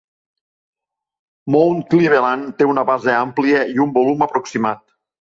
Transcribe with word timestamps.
Mount 1.57 1.85
Cleveland 1.93 2.51
té 2.63 2.69
una 2.73 2.87
base 2.91 3.15
àmplia 3.21 3.63
i 3.77 3.89
un 3.89 3.97
volum 4.03 4.31
aproximat. 4.31 4.87